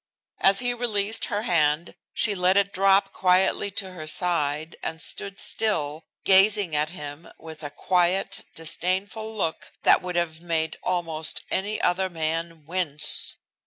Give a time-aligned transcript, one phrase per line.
[0.39, 5.39] As he released her hand she let it drop quietly to her side and stood
[5.39, 11.79] still, gazing at him with a quiet, disdainful look that would have made almost any
[11.79, 13.35] other man wince.